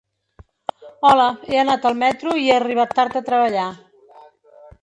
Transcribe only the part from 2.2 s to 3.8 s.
hi he arribat tard a treballar.